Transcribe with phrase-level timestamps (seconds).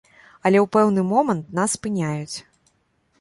[0.49, 2.37] Але ў пэўны момант нас спыняюць.